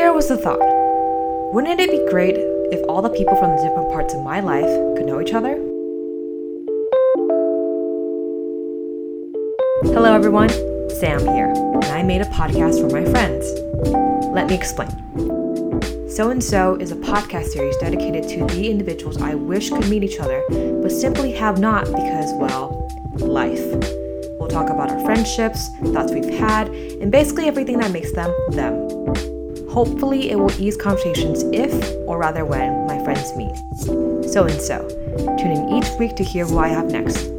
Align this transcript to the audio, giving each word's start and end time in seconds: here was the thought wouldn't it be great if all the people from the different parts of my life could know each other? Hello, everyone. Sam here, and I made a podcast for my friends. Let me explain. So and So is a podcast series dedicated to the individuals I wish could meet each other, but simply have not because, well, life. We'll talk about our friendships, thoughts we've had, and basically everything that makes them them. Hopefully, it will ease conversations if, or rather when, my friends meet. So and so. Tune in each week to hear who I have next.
here 0.00 0.14
was 0.14 0.28
the 0.28 0.36
thought 0.38 0.58
wouldn't 1.52 1.78
it 1.78 1.90
be 1.90 2.02
great 2.10 2.34
if 2.72 2.82
all 2.88 3.02
the 3.02 3.10
people 3.10 3.36
from 3.36 3.50
the 3.50 3.62
different 3.62 3.92
parts 3.92 4.14
of 4.14 4.22
my 4.22 4.40
life 4.40 4.64
could 4.96 5.04
know 5.04 5.20
each 5.20 5.34
other? 5.34 5.56
Hello, 9.92 10.14
everyone. 10.14 10.48
Sam 10.88 11.20
here, 11.20 11.52
and 11.54 11.84
I 11.84 12.02
made 12.02 12.22
a 12.22 12.30
podcast 12.40 12.80
for 12.80 12.88
my 12.88 13.04
friends. 13.10 13.44
Let 14.32 14.48
me 14.48 14.54
explain. 14.54 14.88
So 16.08 16.30
and 16.30 16.42
So 16.42 16.76
is 16.76 16.92
a 16.92 16.96
podcast 16.96 17.48
series 17.48 17.76
dedicated 17.76 18.26
to 18.30 18.46
the 18.54 18.70
individuals 18.70 19.20
I 19.20 19.34
wish 19.34 19.68
could 19.68 19.86
meet 19.90 20.02
each 20.02 20.18
other, 20.18 20.42
but 20.48 20.92
simply 20.92 21.32
have 21.32 21.60
not 21.60 21.84
because, 21.84 22.32
well, 22.40 22.88
life. 23.16 23.66
We'll 24.38 24.48
talk 24.48 24.70
about 24.70 24.90
our 24.90 25.04
friendships, 25.04 25.68
thoughts 25.92 26.10
we've 26.10 26.38
had, 26.38 26.68
and 26.68 27.12
basically 27.12 27.48
everything 27.48 27.78
that 27.80 27.90
makes 27.90 28.12
them 28.12 28.34
them. 28.52 29.29
Hopefully, 29.70 30.30
it 30.30 30.36
will 30.36 30.50
ease 30.60 30.76
conversations 30.76 31.44
if, 31.52 31.72
or 32.08 32.18
rather 32.18 32.44
when, 32.44 32.86
my 32.86 33.02
friends 33.04 33.36
meet. 33.36 33.56
So 34.30 34.44
and 34.44 34.60
so. 34.60 34.88
Tune 35.38 35.52
in 35.52 35.68
each 35.74 35.88
week 35.98 36.16
to 36.16 36.24
hear 36.24 36.44
who 36.44 36.58
I 36.58 36.68
have 36.68 36.90
next. 36.90 37.30